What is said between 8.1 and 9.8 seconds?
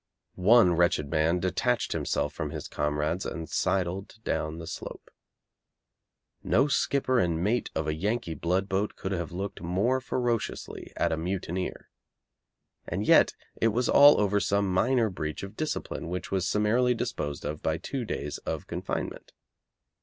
blood boat could have looked